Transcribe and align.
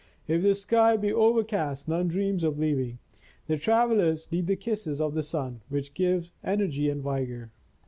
If 0.27 0.41
the 0.41 0.55
sky 0.55 0.97
be 0.97 1.13
overcast, 1.13 1.87
none 1.87 2.07
dreams 2.07 2.43
of 2.43 2.57
leaving. 2.57 2.97
The 3.45 3.55
travellers 3.57 4.31
need 4.31 4.47
the 4.47 4.55
kisses 4.55 4.99
of 4.99 5.13
the 5.13 5.21
sun, 5.21 5.61
which 5.69 5.93
give 5.93 6.31
energy 6.43 6.89
and 6.89 7.03
vigor. 7.03 7.51